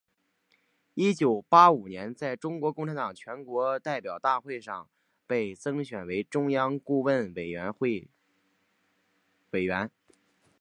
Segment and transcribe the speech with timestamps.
[0.95, 4.89] 一九八五年在中国共产党全国代表大会上
[5.27, 8.07] 被增选为中央顾问委员会
[9.51, 9.91] 委员。